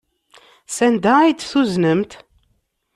Sanda 0.75 1.11
ay 1.19 1.33
t-tuznemt? 1.33 2.11